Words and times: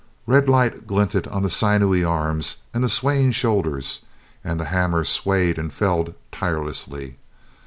Red 0.25 0.49
light 0.49 0.87
glinted 0.87 1.27
on 1.27 1.43
the 1.43 1.49
sinewy 1.51 2.03
arms 2.03 2.57
and 2.73 2.83
the 2.83 2.89
swaying 2.89 3.33
shoulders, 3.33 4.03
and 4.43 4.59
the 4.59 4.65
hammer 4.65 5.03
swayed 5.03 5.59
and 5.59 5.71
fell 5.71 6.07
tirelessly. 6.31 7.17